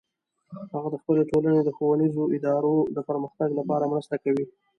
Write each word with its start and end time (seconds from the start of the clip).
هغه 0.73 0.87
د 0.91 0.95
خپل 1.01 1.17
ټولنې 1.31 1.61
د 1.63 1.69
ښوونیزو 1.77 2.23
ادارو 2.37 2.75
د 2.95 2.97
پرمختګ 3.09 3.49
لپاره 3.59 3.89
مرسته 3.93 4.15
کوي 4.23 4.45